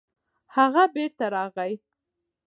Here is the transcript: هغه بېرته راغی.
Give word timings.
هغه 0.55 0.83
بېرته 0.95 1.25
راغی. 1.35 1.73